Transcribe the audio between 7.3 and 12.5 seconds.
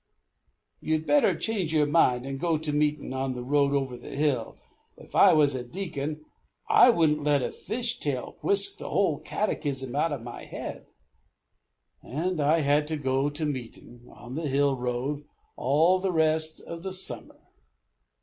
a fish's tail whisk the whole catechism out of my head;' and